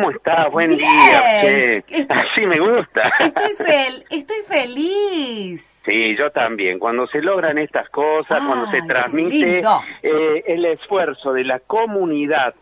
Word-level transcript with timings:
¿Cómo 0.00 0.12
estás? 0.12 0.52
Buen 0.52 0.68
Bien. 0.68 0.78
día. 0.78 1.40
che. 1.40 1.76
Estoy- 1.78 2.06
Así 2.10 2.46
me 2.46 2.60
gusta. 2.60 3.10
Estoy, 3.18 3.54
fel 3.66 4.04
estoy 4.10 4.36
feliz. 4.46 5.60
Sí, 5.84 6.16
yo 6.16 6.30
también. 6.30 6.78
Cuando 6.78 7.08
se 7.08 7.20
logran 7.20 7.58
estas 7.58 7.88
cosas, 7.90 8.40
cuando 8.46 8.66
se 8.66 8.80
transmite 8.82 9.58
eh, 10.04 10.44
el 10.46 10.64
esfuerzo 10.66 11.32
de 11.32 11.42
la 11.42 11.58
comunidad 11.58 12.54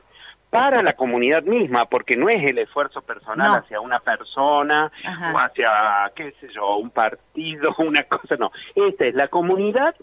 para 0.49 0.83
la 0.83 0.95
comunidad 0.95 1.43
misma, 1.43 1.85
porque 1.85 2.17
no 2.17 2.31
es 2.31 2.43
el 2.43 2.57
esfuerzo 2.57 3.03
personal 3.03 3.49
No. 3.53 3.59
hacia 3.59 3.81
una 3.83 3.99
persona 4.01 4.91
Ajá. 5.05 5.35
o 5.35 5.39
hacia, 5.39 5.69
qué 6.15 6.33
sé 6.41 6.47
yo, 6.55 6.77
un 6.79 6.89
partido, 6.89 7.75
una 7.81 8.05
cosa, 8.05 8.37
no. 8.39 8.51
Esta 8.75 9.05
es 9.05 9.15
la 9.15 9.29
comunidad, 9.29 9.95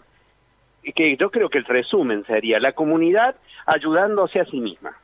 que 0.94 1.16
yo 1.16 1.32
creo 1.32 1.48
que 1.48 1.58
el 1.58 1.64
resumen 1.64 2.24
sería 2.26 2.60
la 2.60 2.74
comunidad 2.74 3.34
ayudándose 3.66 4.38
a 4.38 4.44
sí 4.44 4.60
misma. 4.60 4.96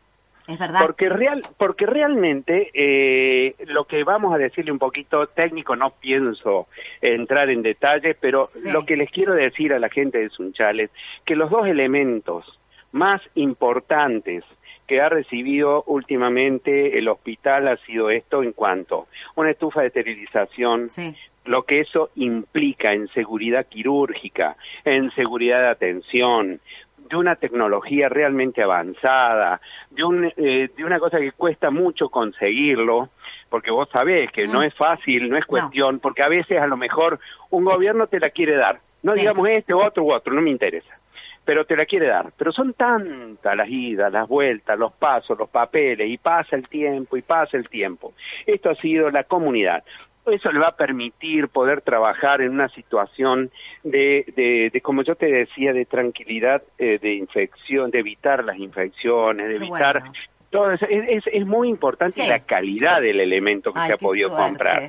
Es 0.50 0.58
verdad. 0.58 0.80
Porque 0.82 1.08
real, 1.08 1.42
porque 1.56 1.86
realmente 1.86 2.70
eh, 2.74 3.54
lo 3.66 3.84
que 3.84 4.02
vamos 4.04 4.34
a 4.34 4.38
decirle 4.38 4.72
un 4.72 4.78
poquito 4.78 5.26
técnico, 5.28 5.76
no 5.76 5.90
pienso 5.90 6.66
entrar 7.00 7.50
en 7.50 7.62
detalles, 7.62 8.16
pero 8.20 8.46
Sí. 8.46 8.70
lo 8.72 8.84
que 8.84 8.96
les 8.96 9.10
quiero 9.10 9.34
decir 9.34 9.72
a 9.72 9.78
la 9.78 9.88
gente 9.88 10.18
de 10.18 10.28
Sunchales, 10.30 10.90
que 11.24 11.36
los 11.36 11.50
dos 11.50 11.66
elementos 11.66 12.44
más 12.92 13.22
importantes 13.36 14.44
que 14.88 15.00
ha 15.00 15.08
recibido 15.08 15.84
últimamente 15.86 16.98
el 16.98 17.06
hospital 17.08 17.68
ha 17.68 17.76
sido 17.86 18.10
esto 18.10 18.42
en 18.42 18.52
cuanto 18.52 19.06
una 19.36 19.50
estufa 19.52 19.82
de 19.82 19.86
esterilización, 19.86 20.88
Sí. 20.88 21.14
lo 21.44 21.62
que 21.62 21.78
eso 21.80 22.10
implica 22.16 22.92
en 22.92 23.06
seguridad 23.08 23.66
quirúrgica, 23.66 24.56
en 24.84 25.10
seguridad 25.12 25.60
de 25.60 25.68
atención, 25.68 26.60
de 27.10 27.16
una 27.16 27.34
tecnología 27.34 28.08
realmente 28.08 28.62
avanzada, 28.62 29.60
de, 29.90 30.04
un, 30.04 30.32
eh, 30.36 30.70
de 30.76 30.84
una 30.84 30.98
cosa 31.00 31.18
que 31.18 31.32
cuesta 31.32 31.70
mucho 31.70 32.08
conseguirlo, 32.08 33.08
porque 33.48 33.70
vos 33.72 33.88
sabés 33.92 34.30
que 34.30 34.46
no 34.46 34.60
Mm. 34.60 34.64
es 34.64 34.74
fácil, 34.74 35.28
no 35.28 35.36
es 35.36 35.42
No. 35.42 35.48
cuestión, 35.48 35.98
porque 35.98 36.22
a 36.22 36.28
veces 36.28 36.60
a 36.60 36.66
lo 36.68 36.76
mejor 36.76 37.18
un 37.50 37.64
gobierno 37.64 38.06
te 38.06 38.20
la 38.20 38.30
quiere 38.30 38.54
dar, 38.56 38.78
no 39.02 39.12
Sí. 39.12 39.20
digamos 39.20 39.48
este, 39.48 39.74
otro 39.74 40.04
u 40.04 40.12
otro, 40.12 40.32
no 40.32 40.40
me 40.40 40.50
interesa 40.50 40.96
pero 41.42 41.64
te 41.64 41.74
la 41.74 41.84
quiere 41.86 42.06
dar. 42.06 42.30
Pero 42.36 42.52
son 42.52 42.74
tantas 42.74 43.56
las 43.56 43.68
idas, 43.68 44.12
las 44.12 44.28
vueltas, 44.28 44.78
los 44.78 44.92
pasos, 44.92 45.36
los 45.36 45.48
papeles, 45.48 46.08
y 46.08 46.16
pasa 46.16 46.54
el 46.54 46.68
tiempo, 46.68 47.16
y 47.16 47.22
pasa 47.22 47.56
el 47.56 47.68
tiempo. 47.68 48.12
Esto 48.46 48.70
ha 48.70 48.74
sido 48.76 49.10
la 49.10 49.24
comunidad. 49.24 49.82
Eso 50.30 50.50
le 50.52 50.58
va 50.60 50.68
a 50.68 50.76
permitir 50.76 51.48
poder 51.48 51.80
trabajar 51.82 52.40
en 52.40 52.50
una 52.50 52.68
situación 52.70 53.50
de, 53.82 54.24
de, 54.36 54.70
de, 54.72 54.80
como 54.80 55.02
yo 55.02 55.14
te 55.14 55.26
decía, 55.26 55.72
de 55.72 55.84
tranquilidad, 55.86 56.62
eh, 56.78 56.98
de 57.00 57.14
infección, 57.14 57.90
de 57.90 58.00
evitar 58.00 58.44
las 58.44 58.58
infecciones, 58.58 59.48
de 59.48 59.54
Qué 59.58 59.64
evitar 59.64 60.00
bueno. 60.00 60.12
todo 60.50 60.72
eso. 60.72 60.86
Es, 60.88 61.04
es, 61.08 61.24
es 61.32 61.46
muy 61.46 61.68
importante 61.68 62.22
Sí. 62.22 62.28
la 62.28 62.40
calidad 62.40 63.00
del 63.00 63.20
elemento 63.20 63.72
que 63.72 63.80
Ay, 63.80 63.88
se 63.88 63.94
ha 63.94 63.98
podido 63.98 64.28
suerte. 64.30 64.48
comprar. 64.48 64.82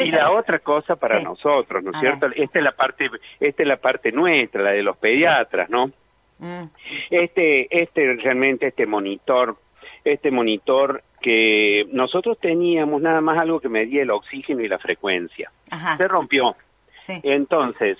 Y 0.00 0.10
la 0.10 0.30
otra 0.32 0.58
cosa 0.58 0.96
para 0.96 1.18
Sí. 1.18 1.24
nosotros, 1.24 1.82
¿no 1.84 1.90
es 1.92 2.00
cierto? 2.00 2.26
Esta 2.34 2.58
es 2.58 2.64
la 2.64 2.72
parte, 2.72 3.10
esta 3.40 3.62
es 3.62 3.68
la 3.68 3.76
parte 3.76 4.12
nuestra, 4.12 4.62
la 4.62 4.70
de 4.72 4.82
los 4.82 4.96
pediatras, 4.96 5.68
¿no? 5.70 5.90
Mm. 6.36 6.64
este 7.10 7.68
este 7.82 8.14
realmente 8.16 8.66
este 8.66 8.86
monitor 8.86 9.56
este 10.04 10.32
monitor 10.32 11.00
que 11.24 11.86
nosotros 11.90 12.38
teníamos 12.38 13.00
nada 13.00 13.22
más 13.22 13.38
algo 13.38 13.58
que 13.58 13.70
medía 13.70 14.02
el 14.02 14.10
oxígeno 14.10 14.60
y 14.60 14.68
la 14.68 14.78
frecuencia 14.78 15.50
Ajá. 15.70 15.96
se 15.96 16.06
rompió 16.06 16.54
Sí. 16.98 17.18
entonces 17.22 17.96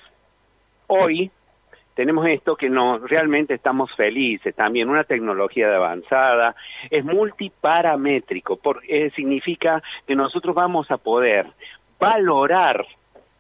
hoy 0.88 1.30
tenemos 1.94 2.26
esto 2.26 2.54
que 2.54 2.68
no 2.68 2.98
realmente 2.98 3.54
estamos 3.54 3.90
felices 3.96 4.54
también 4.54 4.90
una 4.90 5.04
tecnología 5.04 5.68
de 5.70 5.76
avanzada 5.76 6.54
es 6.90 7.02
multiparamétrico 7.02 8.56
porque 8.58 9.10
significa 9.16 9.82
que 10.06 10.14
nosotros 10.14 10.54
vamos 10.54 10.90
a 10.90 10.98
poder 10.98 11.46
valorar 11.98 12.84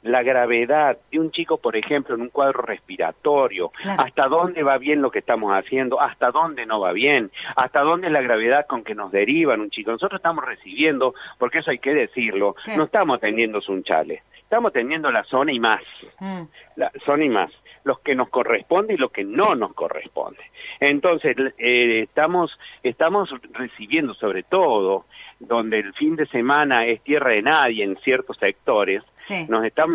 la 0.04 0.22
gravedad 0.22 0.98
de 1.10 1.18
un 1.18 1.30
chico, 1.32 1.56
por 1.58 1.76
ejemplo, 1.76 2.14
en 2.14 2.20
un 2.22 2.28
cuadro 2.28 2.62
respiratorio, 2.62 3.70
Claro. 3.70 4.02
hasta 4.02 4.28
dónde 4.28 4.62
va 4.62 4.78
bien 4.78 5.02
lo 5.02 5.10
que 5.10 5.18
estamos 5.18 5.50
haciendo, 5.52 6.00
hasta 6.00 6.30
dónde 6.30 6.66
no 6.66 6.78
va 6.80 6.92
bien, 6.92 7.30
hasta 7.56 7.80
dónde 7.80 8.06
es 8.06 8.12
la 8.12 8.20
gravedad 8.22 8.66
con 8.66 8.84
que 8.84 8.94
nos 8.94 9.10
derivan 9.10 9.60
un 9.60 9.70
chico. 9.70 9.90
Nosotros 9.90 10.18
estamos 10.18 10.44
recibiendo, 10.44 11.14
porque 11.38 11.58
eso 11.58 11.70
hay 11.70 11.78
que 11.78 11.92
decirlo, 11.94 12.54
¿Qué? 12.64 12.76
no 12.76 12.84
estamos 12.84 13.18
teniendo 13.20 13.60
sunchales, 13.60 14.22
estamos 14.38 14.72
teniendo 14.72 15.10
la 15.10 15.24
zona 15.24 15.52
y 15.52 15.58
más 15.58 15.82
Mm. 16.20 16.42
la, 16.76 16.92
son 17.04 17.22
y 17.22 17.28
más, 17.28 17.50
los 17.84 17.98
que 18.00 18.14
nos 18.14 18.28
corresponde 18.30 18.94
y 18.94 18.96
lo 18.96 19.08
que 19.10 19.24
no 19.24 19.54
nos 19.54 19.74
corresponde. 19.74 20.40
Entonces, 20.80 21.36
eh, 21.58 22.00
estamos, 22.02 22.58
estamos 22.82 23.30
recibiendo 23.52 24.14
sobre 24.14 24.42
todo, 24.42 25.04
donde 25.46 25.78
el 25.80 25.92
fin 25.94 26.16
de 26.16 26.26
semana 26.26 26.86
es 26.86 27.02
tierra 27.02 27.30
de 27.30 27.42
nadie 27.42 27.84
en 27.84 27.96
ciertos 27.96 28.36
sectores, 28.38 29.02
Sí. 29.16 29.46
nos 29.48 29.64
están 29.64 29.88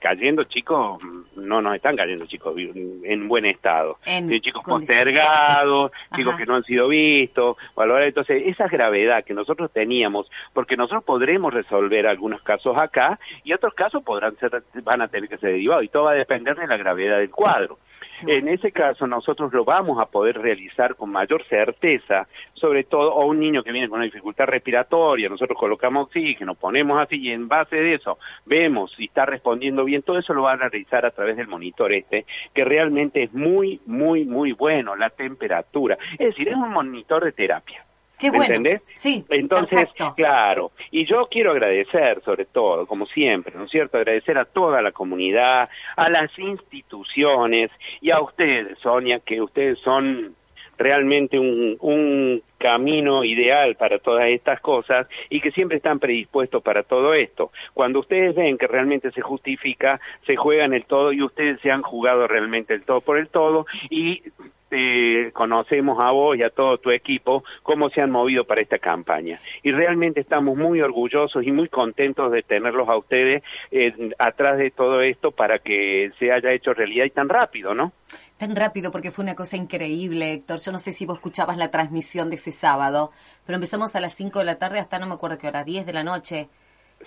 cayendo 0.00 0.44
chicos, 0.44 1.00
no 1.36 1.60
nos 1.60 1.74
están 1.74 1.96
cayendo 1.96 2.26
chicos 2.26 2.54
en 2.56 3.28
buen 3.28 3.44
estado, 3.46 3.98
En 4.04 4.28
Sí, 4.28 4.40
chicos 4.40 4.62
postergados, 4.64 5.92
chicos 6.14 6.36
que 6.36 6.46
no 6.46 6.56
han 6.56 6.64
sido 6.64 6.88
vistos, 6.88 7.56
valorar 7.74 8.04
entonces 8.04 8.42
esa 8.46 8.68
gravedad 8.68 9.24
que 9.24 9.34
nosotros 9.34 9.70
teníamos, 9.72 10.30
porque 10.52 10.76
nosotros 10.76 11.04
podremos 11.04 11.52
resolver 11.52 12.06
algunos 12.06 12.42
casos 12.42 12.76
acá 12.76 13.18
y 13.44 13.52
otros 13.52 13.74
casos 13.74 14.02
podrán 14.02 14.36
ser, 14.36 14.62
van 14.82 15.02
a 15.02 15.08
tener 15.08 15.28
que 15.28 15.38
ser 15.38 15.52
derivados 15.52 15.84
y 15.84 15.88
todo 15.88 16.04
va 16.04 16.12
a 16.12 16.14
depender 16.14 16.56
de 16.56 16.66
la 16.66 16.76
gravedad 16.76 17.18
del 17.18 17.30
cuadro. 17.30 17.78
En 18.26 18.48
ese 18.48 18.72
caso 18.72 19.06
nosotros 19.06 19.52
lo 19.52 19.64
vamos 19.64 20.00
a 20.00 20.06
poder 20.06 20.38
realizar 20.38 20.96
con 20.96 21.10
mayor 21.10 21.44
certeza, 21.44 22.26
sobre 22.54 22.84
todo 22.84 23.14
o 23.14 23.26
un 23.26 23.38
niño 23.38 23.62
que 23.62 23.72
viene 23.72 23.88
con 23.88 23.98
una 23.98 24.06
dificultad 24.06 24.46
respiratoria, 24.46 25.28
nosotros 25.28 25.58
colocamos 25.58 26.06
oxígeno, 26.06 26.54
ponemos 26.54 27.00
así 27.00 27.16
y 27.16 27.30
en 27.30 27.48
base 27.48 27.76
de 27.76 27.94
eso 27.94 28.18
vemos 28.46 28.92
si 28.96 29.04
está 29.04 29.26
respondiendo 29.26 29.84
bien, 29.84 30.02
todo 30.02 30.18
eso 30.18 30.34
lo 30.34 30.42
van 30.42 30.62
a 30.62 30.68
realizar 30.68 31.06
a 31.06 31.10
través 31.10 31.36
del 31.36 31.48
monitor 31.48 31.92
este, 31.92 32.26
que 32.54 32.64
realmente 32.64 33.22
es 33.22 33.32
muy, 33.32 33.80
muy, 33.86 34.24
muy 34.24 34.52
bueno, 34.52 34.96
la 34.96 35.10
temperatura. 35.10 35.98
Es 36.12 36.28
decir, 36.28 36.48
es 36.48 36.56
un 36.56 36.70
monitor 36.70 37.24
de 37.24 37.32
terapia. 37.32 37.84
Qué 38.18 38.30
¿Me 38.30 38.38
bueno. 38.38 38.54
entendés? 38.54 38.82
Sí. 38.94 39.24
Entonces, 39.28 39.86
perfecto. 39.86 40.14
claro, 40.16 40.72
y 40.90 41.06
yo 41.06 41.26
quiero 41.30 41.52
agradecer 41.52 42.20
sobre 42.24 42.46
todo, 42.46 42.86
como 42.86 43.06
siempre, 43.06 43.54
¿no 43.54 43.64
es 43.64 43.70
cierto? 43.70 43.96
Agradecer 43.96 44.38
a 44.38 44.44
toda 44.44 44.82
la 44.82 44.92
comunidad, 44.92 45.68
a 45.96 46.08
las 46.10 46.36
instituciones 46.38 47.70
y 48.00 48.10
a 48.10 48.20
ustedes, 48.20 48.78
Sonia, 48.80 49.20
que 49.20 49.40
ustedes 49.40 49.78
son 49.80 50.34
realmente 50.78 51.38
un, 51.38 51.76
un 51.80 52.42
camino 52.56 53.24
ideal 53.24 53.74
para 53.76 53.98
todas 53.98 54.28
estas 54.28 54.60
cosas 54.60 55.06
y 55.28 55.40
que 55.40 55.50
siempre 55.50 55.76
están 55.76 55.98
predispuestos 55.98 56.62
para 56.62 56.82
todo 56.82 57.14
esto. 57.14 57.50
Cuando 57.74 58.00
ustedes 58.00 58.34
ven 58.34 58.58
que 58.58 58.66
realmente 58.66 59.10
se 59.10 59.20
justifica, 59.20 60.00
se 60.26 60.36
juegan 60.36 60.72
el 60.72 60.84
todo 60.84 61.12
y 61.12 61.22
ustedes 61.22 61.60
se 61.60 61.70
han 61.70 61.82
jugado 61.82 62.26
realmente 62.26 62.74
el 62.74 62.84
todo 62.84 63.00
por 63.00 63.18
el 63.18 63.28
todo 63.28 63.66
y 63.90 64.22
eh, 64.70 65.30
conocemos 65.32 65.98
a 65.98 66.10
vos 66.10 66.36
y 66.36 66.42
a 66.42 66.50
todo 66.50 66.76
tu 66.76 66.90
equipo 66.90 67.42
cómo 67.62 67.88
se 67.88 68.02
han 68.02 68.10
movido 68.10 68.44
para 68.44 68.60
esta 68.60 68.78
campaña. 68.78 69.38
Y 69.62 69.72
realmente 69.72 70.20
estamos 70.20 70.58
muy 70.58 70.82
orgullosos 70.82 71.42
y 71.46 71.52
muy 71.52 71.68
contentos 71.68 72.30
de 72.30 72.42
tenerlos 72.42 72.88
a 72.88 72.96
ustedes 72.96 73.42
eh, 73.70 74.10
atrás 74.18 74.58
de 74.58 74.70
todo 74.70 75.00
esto 75.00 75.30
para 75.30 75.58
que 75.58 76.10
se 76.18 76.32
haya 76.32 76.52
hecho 76.52 76.74
realidad 76.74 77.06
y 77.06 77.10
tan 77.10 77.28
rápido, 77.30 77.74
¿no? 77.74 77.92
Tan 78.38 78.54
rápido 78.56 78.90
porque 78.92 79.10
fue 79.10 79.24
una 79.24 79.34
cosa 79.34 79.56
increíble, 79.56 80.32
Héctor. 80.32 80.60
Yo 80.60 80.72
no 80.72 80.78
sé 80.78 80.92
si 80.92 81.04
vos 81.04 81.16
escuchabas 81.18 81.56
la 81.56 81.70
transmisión 81.70 82.30
de 82.30 82.36
ese 82.36 82.52
sábado, 82.52 83.10
pero 83.44 83.56
empezamos 83.56 83.94
a 83.96 84.00
las 84.00 84.14
5 84.14 84.38
de 84.38 84.44
la 84.44 84.58
tarde 84.58 84.78
hasta 84.78 84.98
no 84.98 85.06
me 85.06 85.14
acuerdo 85.14 85.38
qué 85.38 85.48
hora, 85.48 85.64
10 85.64 85.84
de 85.86 85.92
la 85.92 86.04
noche. 86.04 86.48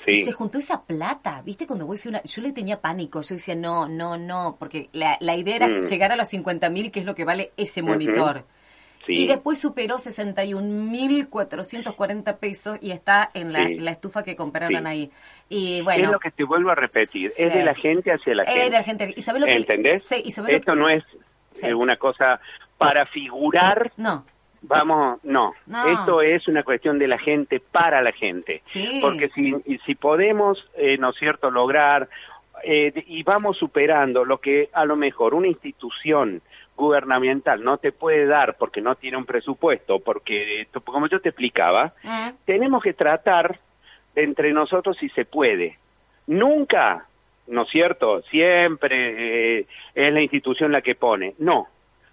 Y 0.07 0.21
se 0.21 0.31
juntó 0.31 0.57
esa 0.57 0.83
plata, 0.83 1.41
¿viste? 1.43 1.67
Cuando 1.67 1.85
vos 1.85 2.05
una... 2.05 2.21
Yo 2.23 2.41
le 2.41 2.51
tenía 2.53 2.79
pánico, 2.81 3.21
yo 3.21 3.35
decía, 3.35 3.55
no, 3.55 3.87
no, 3.87 4.17
no, 4.17 4.55
porque 4.59 4.89
la, 4.93 5.17
la 5.19 5.35
idea 5.35 5.55
era 5.57 5.67
Mm. 5.67 5.85
llegar 5.89 6.11
a 6.11 6.15
los 6.15 6.27
50 6.29 6.69
mil, 6.69 6.91
que 6.91 6.99
es 7.01 7.05
lo 7.05 7.15
que 7.15 7.25
vale 7.25 7.51
ese 7.57 7.81
monitor. 7.81 8.45
Sí. 9.05 9.13
Y 9.23 9.27
después 9.27 9.59
superó 9.59 9.97
61.440 9.97 12.37
pesos 12.37 12.77
y 12.81 12.91
está 12.91 13.29
en 13.33 13.51
la, 13.53 13.65
Sí. 13.67 13.79
la 13.79 13.91
estufa 13.91 14.23
que 14.23 14.35
compraron 14.35 14.81
Sí. 14.83 14.87
ahí. 14.87 15.11
Y 15.49 15.77
es 15.79 15.83
bueno, 15.83 16.11
lo 16.11 16.19
que 16.19 16.31
te 16.31 16.43
vuelvo 16.43 16.69
a 16.71 16.75
repetir, 16.75 17.31
es 17.37 17.53
de 17.53 17.63
la 17.63 17.73
gente 17.75 18.11
hacia 18.11 18.35
la 18.35 18.43
es 18.43 18.49
gente. 18.49 18.63
de 18.63 18.69
la 18.71 18.83
gente. 18.83 19.13
¿Y 19.15 19.21
sabés 19.21 19.41
lo 19.41 19.47
que 19.47 19.55
¿Entendés? 19.55 20.11
Y 20.23 20.31
sabés 20.31 20.51
lo 20.51 20.57
Esto 20.57 20.73
que- 20.73 20.79
no 20.79 20.89
es 20.89 21.03
eh, 21.63 21.73
una 21.73 21.97
cosa 21.97 22.39
para 22.77 23.05
figurar, 23.07 23.91
No, 23.97 24.25
vamos, 24.61 25.19
no. 25.23 25.53
No. 25.65 25.85
Esto 25.87 26.21
es 26.21 26.47
una 26.47 26.63
cuestión 26.63 26.97
de 26.99 27.07
la 27.07 27.17
gente 27.19 27.59
para 27.59 28.01
la 28.01 28.11
gente. 28.11 28.61
Porque 29.01 29.29
si, 29.35 29.53
si 29.85 29.95
podemos, 29.95 30.63
eh, 30.75 30.97
¿no 30.97 31.09
es 31.09 31.17
cierto?, 31.17 31.51
lograr 31.51 32.07
eh, 32.63 32.93
y 33.07 33.23
vamos 33.23 33.57
superando 33.57 34.23
lo 34.23 34.37
que 34.39 34.69
a 34.73 34.85
lo 34.85 34.95
mejor 34.95 35.33
una 35.33 35.47
institución 35.47 36.41
gubernamental 36.81 37.63
no 37.63 37.77
te 37.77 37.91
puede 37.91 38.25
dar 38.25 38.57
porque 38.57 38.81
no 38.81 38.95
tiene 38.95 39.17
un 39.17 39.25
presupuesto, 39.25 39.99
porque, 39.99 40.67
como 40.83 41.07
yo 41.07 41.21
te 41.21 41.29
explicaba, 41.29 41.93
Mm. 42.03 42.29
tenemos 42.45 42.83
que 42.83 42.93
tratar 42.93 43.59
entre 44.15 44.51
nosotros 44.51 44.97
si 44.97 45.07
se 45.09 45.23
puede. 45.25 45.77
Nunca, 46.27 47.05
¿no 47.47 47.63
es 47.63 47.69
cierto? 47.69 48.21
Siempre 48.23 49.59
eh, 49.59 49.65
es 49.95 50.13
la 50.13 50.21
institución 50.21 50.71
la 50.71 50.81
que 50.81 50.95
pone. 50.95 51.35
No, 51.39 51.67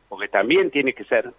porque 0.09 0.29
también 0.29 0.71
tiene 0.71 0.93
que 0.93 1.05
ser 1.05 1.31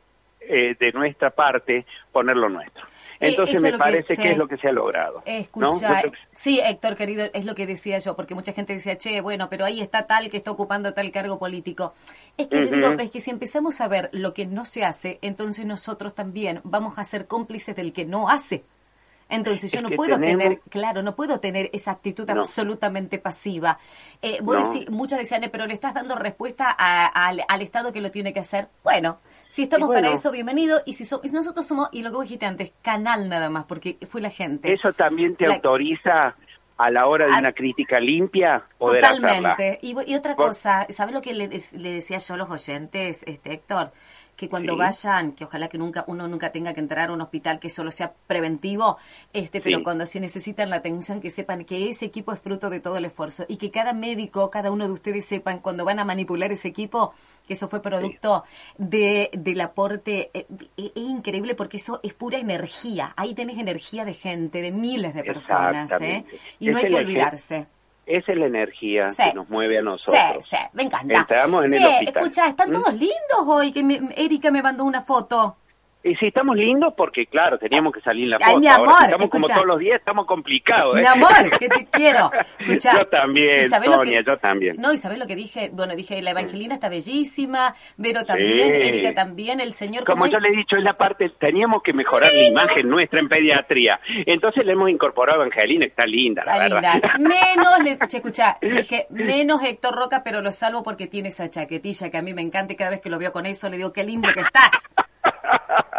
eh, 0.42 0.76
de 0.80 0.92
nuestra 0.92 1.30
parte 1.30 1.86
poner 2.12 2.36
lo 2.38 2.50
nuestro. 2.50 2.86
Entonces 3.20 3.62
me 3.62 3.78
parece 3.78 4.16
que, 4.16 4.32
es 4.32 4.38
lo 4.38 4.48
que 4.48 4.58
se 4.58 4.68
ha 4.68 4.72
logrado. 4.72 5.22
Escucha, 5.26 6.04
sí, 6.36 6.62
Héctor, 6.64 6.96
querido, 6.96 7.26
es 7.34 7.46
lo 7.46 7.56
que 7.56 7.66
decía 7.66 8.00
yo, 8.00 8.16
porque 8.16 8.36
mucha 8.36 8.54
gente 8.54 8.74
decía, 8.74 8.98
che, 8.98 9.22
bueno, 9.22 9.50
pero 9.50 9.66
ahí 9.66 9.82
está 9.82 10.08
tal 10.08 10.30
que 10.30 10.38
está 10.38 10.52
ocupando 10.52 10.94
tal 10.94 11.12
cargo 11.12 11.38
político. 11.38 11.94
Es 12.38 12.48
que, 12.48 12.62
digo, 12.62 12.92
es 13.00 13.12
que 13.12 13.20
si 13.20 13.32
empezamos 13.32 13.82
a 13.82 13.88
ver 13.88 14.10
lo 14.14 14.34
que 14.34 14.46
no 14.46 14.66
se 14.66 14.86
hace, 14.86 15.20
entonces 15.22 15.66
nosotros 15.66 16.16
también 16.16 16.62
vamos 16.64 16.98
a 16.98 17.04
ser 17.04 17.28
cómplices 17.28 17.76
del 17.76 17.94
que 17.94 18.06
no 18.06 18.30
hace. 18.30 18.64
Entonces 19.30 19.72
yo 19.72 19.82
no 19.82 19.90
puedo 19.92 20.20
tener, 20.20 20.60
claro, 20.70 21.04
no 21.04 21.16
puedo 21.16 21.40
tener 21.40 21.70
esa 21.72 21.92
actitud 21.92 22.28
absolutamente 22.30 23.20
pasiva. 23.20 23.78
Eh, 24.22 24.40
vos 24.42 24.68
muchas 24.90 25.20
decían, 25.20 25.44
eh, 25.44 25.50
pero 25.50 25.68
le 25.68 25.74
estás 25.76 25.94
dando 25.94 26.16
respuesta 26.16 26.70
al, 26.72 27.62
Estado 27.62 27.94
que 27.94 28.02
lo 28.02 28.10
tiene 28.10 28.34
que 28.34 28.40
hacer. 28.40 28.70
Bueno, 28.84 29.20
si 29.48 29.64
estamos 29.64 29.90
para 29.90 30.12
eso, 30.12 30.32
bienvenido. 30.32 30.82
Y 30.86 30.94
si, 30.94 31.04
nosotros 31.32 31.66
somos, 31.66 31.90
y 31.92 32.02
lo 32.02 32.10
que 32.10 32.16
vos 32.16 32.24
dijiste 32.24 32.48
antes, 32.48 32.74
canal 32.82 33.30
nada 33.30 33.50
más, 33.50 33.66
porque 33.66 33.98
fue 34.10 34.22
la 34.22 34.32
gente. 34.32 34.74
Eso 34.74 34.92
también 34.94 35.36
te 35.36 35.46
autoriza 35.46 36.36
a 36.78 36.90
la 36.90 37.08
hora 37.08 37.28
de 37.28 37.34
una 37.34 37.52
crítica 37.52 38.00
limpia 38.00 38.64
poder 38.78 39.02
Totalmente. 39.02 39.80
Y, 39.82 39.94
y, 40.10 40.16
otra 40.16 40.36
cosa, 40.36 40.88
¿sabes 40.90 41.14
lo 41.14 41.22
que 41.22 41.34
le, 41.34 41.50
le, 41.50 41.92
decía 41.92 42.18
yo 42.20 42.34
a 42.34 42.38
los 42.38 42.50
oyentes, 42.50 43.24
este 43.28 43.54
Héctor? 43.54 43.92
Que 44.40 44.48
cuando 44.48 44.78
vayan, 44.78 45.34
que 45.34 45.44
ojalá 45.44 45.68
que 45.68 45.78
nunca 45.78 46.06
uno 46.08 46.26
nunca 46.30 46.54
tenga 46.54 46.74
que 46.74 46.80
entrar 46.80 47.10
a 47.10 47.14
un 47.14 47.20
hospital 47.20 47.60
que 47.60 47.70
solo 47.70 47.92
sea 47.92 48.14
preventivo, 48.26 48.98
este, 49.34 49.60
pero 49.60 49.84
cuando 49.84 50.06
se 50.06 50.22
necesitan 50.22 50.70
la 50.70 50.78
atención 50.78 51.20
que 51.20 51.30
sepan 51.30 51.66
que 51.66 51.90
ese 51.90 52.06
equipo 52.06 52.32
es 52.32 52.40
fruto 52.40 52.70
de 52.70 52.80
todo 52.80 52.96
el 52.96 53.04
esfuerzo 53.04 53.44
y 53.50 53.58
que 53.58 53.70
cada 53.70 53.92
médico, 53.92 54.50
cada 54.50 54.72
uno 54.72 54.88
de 54.88 54.94
ustedes 54.94 55.26
sepan 55.26 55.60
cuando 55.60 55.84
van 55.84 56.00
a 56.00 56.06
manipular 56.06 56.54
ese 56.54 56.70
equipo 56.70 57.14
que 57.46 57.54
eso 57.56 57.68
fue 57.68 57.82
producto 57.82 58.46
de, 58.78 59.30
del 59.34 59.60
aporte 59.60 60.32
eh, 60.34 60.48
es 60.78 60.92
increíble 60.96 61.54
porque 61.54 61.76
eso 61.76 62.00
es 62.02 62.14
pura 62.14 62.38
energía. 62.38 63.14
Ahí 63.18 63.34
tenés 63.34 63.58
energía 63.58 64.06
de 64.06 64.14
gente, 64.14 64.62
de 64.62 64.72
miles 64.72 65.14
de 65.16 65.24
personas, 65.26 65.92
¿eh? 66.00 66.24
Y 66.60 66.70
no 66.70 66.78
hay 66.78 66.88
que 66.88 66.96
olvidarse. 66.96 67.68
Esa 68.10 68.32
es 68.32 68.40
la 68.40 68.48
energía 68.48 69.06
que 69.16 69.34
nos 69.36 69.48
mueve 69.50 69.78
a 69.78 69.82
nosotros. 69.84 70.44
Sí, 70.44 70.56
sí, 70.56 70.58
me 70.74 70.82
encanta. 70.82 71.22
Estamos 71.22 71.66
en 71.66 71.74
el 71.76 71.86
hospital. 71.86 72.24
escucha, 72.24 72.48
¿están 72.48 72.72
¿Mm? 72.72 72.74
todos 72.74 72.94
lindos 72.94 73.46
hoy? 73.46 73.72
Que 73.72 74.02
Erika 74.18 74.50
me 74.50 74.64
mandó 74.64 74.84
una 74.84 75.02
foto. 75.02 75.58
Y 76.02 76.16
sí, 76.16 76.28
estamos 76.28 76.56
lindos 76.56 76.94
porque, 76.96 77.26
claro, 77.26 77.58
teníamos 77.58 77.94
que 77.94 78.00
salir 78.00 78.24
en 78.24 78.30
la 78.30 78.40
foto. 78.40 78.52
Ay, 78.52 78.58
mi 78.58 78.68
amor, 78.68 78.88
Ahora, 78.88 79.06
estamos 79.06 79.30
como 79.30 79.48
todos 79.48 79.66
los 79.66 79.80
días, 79.80 80.00
estamos 80.00 80.26
complicados. 80.26 80.96
¿eh? 80.96 81.02
Mi 81.02 81.06
amor, 81.06 81.60
que 81.60 81.68
te 81.68 81.86
quiero. 81.92 82.32
Escucha, 82.58 82.94
yo 83.00 83.08
también, 83.08 83.70
Sonia, 83.70 84.22
yo 84.26 84.38
también. 84.38 84.78
No, 84.80 84.94
y 84.94 84.98
¿sabes 84.98 85.18
lo 85.18 85.28
que 85.28 85.36
dije? 85.36 85.70
Bueno, 85.74 85.98
dije, 85.98 86.22
la 86.22 86.32
Evangelina 86.32 86.76
está 86.76 86.88
bellísima, 86.88 87.76
Vero 87.98 88.24
también, 88.24 88.76
Erika 88.76 89.14
también, 89.14 89.60
el 89.60 89.74
señor... 89.74 90.06
Como 90.06 90.26
yo 90.28 90.40
le 90.40 90.50
he 90.50 90.56
dicho, 90.56 90.78
es 90.78 90.84
la 90.84 90.94
parte, 90.94 91.30
teníamos 91.38 91.84
que 91.84 91.92
mejorar 91.92 92.32
la 92.32 92.48
imagen 92.48 92.88
nuestra 92.88 93.20
en 93.20 93.28
pediatría. 93.28 94.00
Entonces 94.26 94.66
le 94.66 94.72
hemos 94.72 94.90
incorporado 94.90 95.42
a 95.42 95.46
Evangelina, 95.46 95.86
está 95.86 96.06
linda, 96.06 96.44
la 96.46 96.66
está 96.66 96.76
verdad. 96.76 96.94
Linda. 96.94 97.18
Menos, 97.20 97.84
le, 97.84 98.08
che, 98.08 98.18
escucha, 98.18 98.58
dije, 98.62 99.08
menos 99.10 99.62
Héctor 99.64 99.96
Roca, 99.96 100.22
pero 100.24 100.42
lo 100.42 100.54
salvo 100.54 100.82
porque 100.82 101.08
tiene 101.08 101.28
esa 101.28 101.50
chaquetilla 101.50 102.10
que 102.10 102.18
a 102.18 102.22
mí 102.22 102.34
me 102.34 102.42
encanta 102.42 102.72
y 102.72 102.76
cada 102.78 102.92
vez 102.92 103.02
que 103.02 103.10
lo 103.10 103.20
veo 103.20 103.34
con 103.34 103.46
eso 103.46 103.70
le 103.70 103.78
digo, 103.78 103.92
qué 103.92 104.04
lindo 104.06 104.30
que 104.34 104.42
estás. 104.42 104.90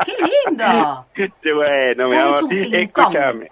¡Qué 0.04 0.12
lindo! 0.12 1.06
bueno, 1.54 2.08
mi 2.08 2.16
amor, 2.16 2.54
escúchame. 2.72 3.48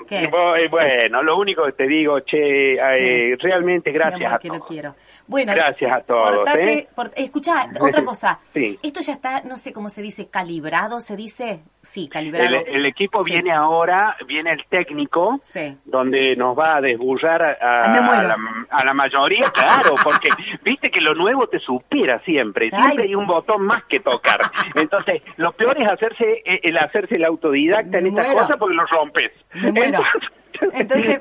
Bueno, 0.71 1.23
lo 1.23 1.37
único 1.39 1.65
que 1.67 1.73
te 1.73 1.87
digo, 1.87 2.21
che, 2.21 2.75
eh, 2.75 3.37
realmente 3.41 3.91
gracias 3.91 4.33
a 4.33 4.39
todos. 4.39 4.67
quiero. 4.67 4.95
Bueno, 5.27 5.53
gracias 5.55 5.93
a 5.93 6.00
todos. 6.00 6.41
¿eh? 6.56 6.89
escucha, 7.17 7.69
otra 7.81 8.03
cosa. 8.03 8.39
Esto 8.55 9.00
ya 9.00 9.12
está, 9.12 9.43
no 9.43 9.59
sé 9.59 9.73
cómo 9.73 9.91
se 9.91 10.03
dice, 10.03 10.29
calibrado, 10.31 11.00
se 11.00 11.17
dice. 11.17 11.61
Sí, 11.81 12.09
calibrado. 12.09 12.56
El, 12.67 12.87
equipo 12.87 13.23
viene 13.23 13.53
ahora, 13.53 14.17
viene 14.27 14.53
el 14.53 14.65
técnico, 14.69 15.39
donde 15.85 16.35
nos 16.37 16.59
va 16.59 16.77
a 16.77 16.81
desburrar 16.81 17.43
a, 17.43 18.85
la, 18.85 18.95
mayoría, 18.95 19.50
claro, 19.50 19.95
porque 20.03 20.29
viste 20.65 20.88
que 20.88 20.88
lo 21.09 21.15
nuevo 21.15 21.47
te 21.47 21.59
supera 21.59 22.21
siempre, 22.21 22.71
siempre 22.71 23.05
hay 23.05 23.15
un 23.15 23.27
botón 23.27 23.63
más 23.63 23.85
que 23.85 24.01
tocar. 24.01 24.41
Entonces, 24.75 25.23
lo 25.37 25.53
peor 25.53 25.81
es 25.81 25.89
hacerse 25.89 26.43
eh, 26.45 26.61
el 26.63 26.77
hacerse 26.77 27.17
el 27.17 27.25
autodidacta 27.25 27.99
en 27.99 28.09
esta 28.09 28.33
cosa 28.33 28.57
porque 28.57 28.75
lo 28.75 28.87
rompes. 28.87 29.33
Entonces, 30.73 31.21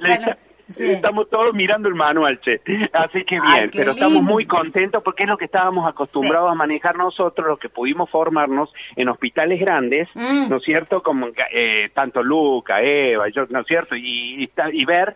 Estamos 0.67 1.29
todos 1.29 1.53
mirando 1.53 1.87
el 1.87 1.95
manual, 1.95 2.41
che. 2.41 2.59
Así 2.91 3.23
que 3.23 3.37
bien, 3.39 3.71
pero 3.73 3.91
estamos 3.91 4.21
muy 4.21 4.45
contentos 4.45 5.01
porque 5.01 5.23
es 5.23 5.29
lo 5.29 5.37
que 5.37 5.45
estábamos 5.45 5.87
acostumbrados 5.87 6.51
a 6.51 6.55
manejar 6.55 6.97
nosotros, 6.97 7.47
los 7.47 7.59
que 7.59 7.69
pudimos 7.69 8.09
formarnos 8.09 8.73
en 8.97 9.07
hospitales 9.07 9.61
grandes, 9.61 10.09
mm. 10.13 10.49
¿no 10.49 10.57
es 10.57 10.63
cierto? 10.63 11.01
Como 11.01 11.27
eh, 11.53 11.89
tanto 11.93 12.21
Luca, 12.21 12.81
Eva, 12.81 13.29
yo, 13.29 13.45
¿no 13.49 13.61
es 13.61 13.67
cierto? 13.67 13.95
Y, 13.95 14.51
y, 14.73 14.85
ver 14.85 15.15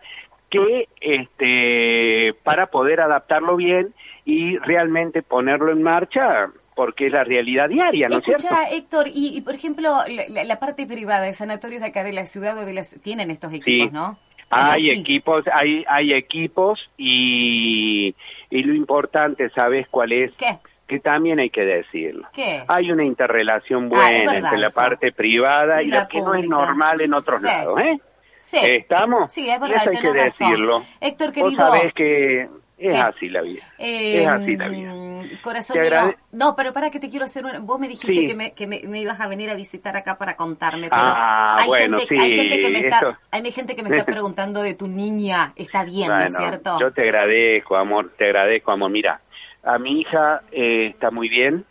que 0.52 0.88
este 1.00 2.34
para 2.44 2.66
poder 2.66 3.00
adaptarlo 3.00 3.56
bien 3.56 3.94
y 4.24 4.58
realmente 4.58 5.22
ponerlo 5.22 5.72
en 5.72 5.82
marcha 5.82 6.50
porque 6.74 7.06
es 7.06 7.12
la 7.12 7.24
realidad 7.24 7.68
diaria, 7.68 8.08
¿no 8.08 8.18
es 8.18 8.24
cierto? 8.24 8.48
Héctor, 8.70 9.06
y, 9.12 9.40
por 9.42 9.54
ejemplo, 9.54 9.98
la, 10.28 10.58
parte 10.58 10.86
privada 10.86 11.26
de 11.26 11.34
sanatorios 11.34 11.82
de 11.82 11.88
acá 11.88 12.02
de 12.02 12.14
la 12.14 12.24
ciudad 12.24 12.56
o 12.56 12.64
de 12.64 12.72
las, 12.72 12.98
tienen 13.02 13.30
estos 13.30 13.52
equipos, 13.52 13.92
¿no? 13.92 14.18
Hay 14.48 14.90
equipos, 14.90 15.44
hay, 15.52 15.84
hay 15.86 16.12
equipos 16.14 16.78
y, 16.96 18.14
y 18.50 18.62
lo 18.62 18.74
importante, 18.74 19.50
¿sabes 19.50 19.86
cuál 19.90 20.12
es? 20.12 20.32
¿Qué? 20.38 20.58
Que 20.86 20.98
también 20.98 21.40
hay 21.40 21.50
que 21.50 21.62
decirlo. 21.62 22.26
¿Qué? 22.32 22.62
Hay 22.68 22.90
una 22.90 23.04
interrelación 23.04 23.84
ah, 23.84 23.88
buena 23.88 24.36
entre 24.36 24.58
la 24.58 24.70
parte 24.70 25.12
privada 25.12 25.82
y, 25.82 25.88
la, 25.88 26.08
que 26.08 26.20
no 26.20 26.34
es 26.34 26.48
normal 26.48 27.00
en 27.00 27.14
otros 27.14 27.42
lados, 27.42 27.80
¿eh? 27.80 27.98
Sí. 28.42 28.58
¿Estamos? 28.60 29.32
Sí, 29.32 29.48
es 29.48 29.60
verdad. 29.60 29.78
Eso 29.82 29.90
hay 29.90 29.98
que 29.98 30.12
decirlo. 30.12 30.82
Héctor, 31.00 31.30
querido. 31.30 31.50
Vos 31.50 31.58
sabés 31.58 31.94
que 31.94 32.48
es 32.76 32.94
así 32.96 33.28
la 33.28 33.40
vida. 33.40 33.62
es 33.78 34.26
así 34.26 34.56
la 34.56 34.66
vida. 34.66 34.92
Em, 34.92 35.40
corazón 35.42 35.80
mío. 35.80 36.14
No, 36.32 36.56
pero 36.56 36.72
para 36.72 36.90
que 36.90 36.98
te 36.98 37.08
quiero 37.08 37.24
hacer 37.24 37.44
Vos 37.60 37.78
me 37.78 37.86
dijiste 37.86 38.26
que, 38.26 38.34
me, 38.34 38.52
que 38.52 38.66
me, 38.66 39.00
ibas 39.00 39.20
a 39.20 39.28
venir 39.28 39.48
a 39.48 39.54
visitar 39.54 39.96
acá 39.96 40.18
para 40.18 40.34
contarme, 40.34 40.88
pero 40.88 41.02
ah, 41.04 41.56
hay, 41.60 41.68
bueno, 41.68 41.98
gente, 41.98 42.18
hay 42.18 42.36
gente 42.36 42.60
que 42.60 42.70
me 42.70 42.80
está, 42.80 43.20
hay 43.30 43.52
gente 43.52 43.76
que 43.76 43.82
me 43.84 43.90
está 43.90 44.04
preguntando 44.12 44.60
de 44.60 44.74
tu 44.74 44.88
niña. 44.88 45.52
Está 45.54 45.84
bien, 45.84 46.08
¿no 46.08 46.20
es 46.20 46.36
cierto? 46.36 46.80
Yo 46.80 46.92
te 46.92 47.02
agradezco, 47.02 47.76
amor, 47.76 48.12
te 48.18 48.24
agradezco, 48.24 48.72
amor. 48.72 48.90
Mira, 48.90 49.20
a 49.62 49.78
mi 49.78 50.00
hija 50.00 50.42
eh, 50.50 50.88
está 50.88 51.12
muy 51.12 51.28
bien, 51.28 51.64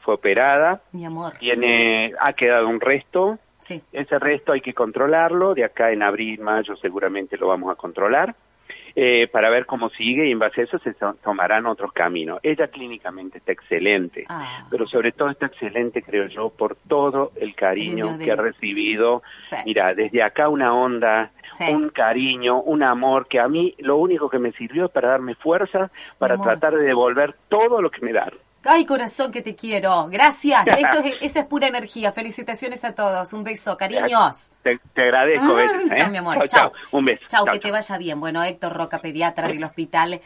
fue 0.00 0.14
operada. 0.14 0.80
Mi 0.92 1.04
amor. 1.04 1.34
Tiene, 1.38 2.14
ha 2.18 2.32
quedado 2.32 2.66
un 2.66 2.80
resto. 2.80 3.38
Sí. 3.64 3.80
Ese 3.92 4.18
resto 4.18 4.52
hay 4.52 4.60
que 4.60 4.74
controlarlo. 4.74 5.54
De 5.54 5.64
acá 5.64 5.90
en 5.90 6.02
abril, 6.02 6.38
mayo 6.40 6.76
seguramente 6.76 7.38
lo 7.38 7.48
vamos 7.48 7.72
a 7.72 7.76
controlar. 7.76 8.34
Eh, 8.96 9.26
para 9.26 9.50
ver 9.50 9.66
cómo 9.66 9.90
sigue 9.90 10.28
y 10.28 10.30
en 10.30 10.38
base 10.38 10.60
a 10.60 10.64
eso 10.64 10.78
se 10.78 10.94
tomarán 10.94 11.66
otros 11.66 11.92
caminos. 11.92 12.38
Ella 12.44 12.68
clínicamente 12.68 13.38
está 13.38 13.50
excelente, 13.50 14.24
ah. 14.28 14.64
pero 14.70 14.86
sobre 14.86 15.10
todo 15.10 15.30
está 15.30 15.46
excelente, 15.46 16.00
creo 16.00 16.28
yo, 16.28 16.50
por 16.50 16.76
todo 16.76 17.32
el 17.34 17.56
cariño 17.56 18.18
que 18.18 18.30
ha 18.30 18.36
recibido. 18.36 19.24
Mira, 19.64 19.94
desde 19.94 20.22
acá 20.22 20.48
una 20.48 20.72
onda, 20.72 21.32
un 21.72 21.88
cariño, 21.88 22.60
un 22.62 22.84
amor 22.84 23.26
que 23.26 23.40
a 23.40 23.48
mí 23.48 23.74
lo 23.78 23.96
único 23.96 24.30
que 24.30 24.38
me 24.38 24.52
sirvió 24.52 24.84
es 24.84 24.92
para 24.92 25.08
darme 25.08 25.34
fuerza, 25.34 25.90
para 26.18 26.38
tratar 26.38 26.76
de 26.76 26.84
devolver 26.84 27.34
todo 27.48 27.82
lo 27.82 27.90
que 27.90 28.00
me 28.00 28.12
dan. 28.12 28.30
Ay, 28.64 28.86
corazón, 28.86 29.30
que 29.30 29.42
te 29.42 29.54
quiero. 29.54 30.08
Gracias. 30.10 30.66
Eso 30.78 31.00
es, 31.04 31.14
eso 31.20 31.40
es 31.40 31.46
pura 31.46 31.68
energía. 31.68 32.12
Felicitaciones 32.12 32.84
a 32.84 32.94
todos. 32.94 33.32
Un 33.32 33.44
beso, 33.44 33.76
cariños. 33.76 34.52
Te, 34.62 34.80
agradezco. 34.96 35.54
Mm, 35.54 35.92
Chao, 35.92 36.06
¿eh? 36.06 36.10
mi 36.10 36.18
amor. 36.18 36.48
Chao, 36.48 36.72
Un 36.90 37.04
beso. 37.04 37.24
Chao, 37.28 37.44
que 37.44 37.58
te 37.58 37.70
vaya 37.70 37.98
bien. 37.98 38.20
Bueno, 38.20 38.42
Héctor 38.42 38.72
Roca, 38.72 39.00
pediatra 39.00 39.48
del 39.48 39.62
hospital. 39.64 40.20